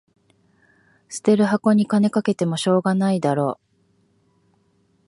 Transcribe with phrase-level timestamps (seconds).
[1.11, 3.59] 捨てる箱に金かけてもしょうがないだろ